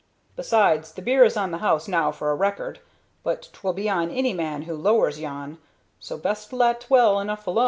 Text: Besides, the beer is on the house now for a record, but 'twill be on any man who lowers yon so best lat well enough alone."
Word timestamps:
Besides, 0.35 0.93
the 0.93 1.01
beer 1.03 1.23
is 1.23 1.37
on 1.37 1.51
the 1.51 1.59
house 1.59 1.87
now 1.87 2.11
for 2.11 2.31
a 2.31 2.35
record, 2.35 2.79
but 3.21 3.49
'twill 3.53 3.73
be 3.73 3.87
on 3.87 4.09
any 4.09 4.33
man 4.33 4.63
who 4.63 4.73
lowers 4.75 5.19
yon 5.19 5.59
so 5.99 6.17
best 6.17 6.51
lat 6.51 6.87
well 6.89 7.19
enough 7.19 7.45
alone." 7.45 7.59